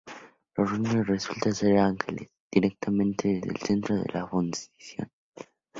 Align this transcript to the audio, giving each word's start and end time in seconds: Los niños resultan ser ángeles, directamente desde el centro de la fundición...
Los 0.55 0.79
niños 0.79 1.05
resultan 1.05 1.53
ser 1.53 1.77
ángeles, 1.77 2.27
directamente 2.51 3.27
desde 3.35 3.49
el 3.49 3.57
centro 3.57 3.95
de 3.97 4.09
la 4.11 4.25
fundición... 4.27 5.11